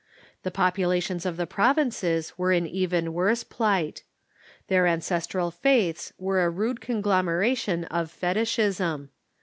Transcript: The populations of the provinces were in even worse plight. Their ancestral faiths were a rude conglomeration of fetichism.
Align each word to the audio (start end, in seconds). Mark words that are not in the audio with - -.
The 0.41 0.49
populations 0.49 1.27
of 1.27 1.37
the 1.37 1.45
provinces 1.45 2.35
were 2.35 2.51
in 2.51 2.65
even 2.65 3.13
worse 3.13 3.43
plight. 3.43 4.01
Their 4.67 4.87
ancestral 4.87 5.51
faiths 5.51 6.11
were 6.17 6.43
a 6.43 6.49
rude 6.49 6.81
conglomeration 6.81 7.83
of 7.83 8.09
fetichism. 8.09 9.09